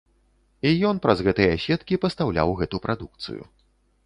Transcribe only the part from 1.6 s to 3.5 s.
сеткі пастаўляў гэту прадукцыю.